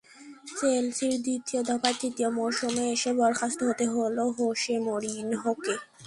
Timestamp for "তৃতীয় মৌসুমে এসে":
2.01-3.11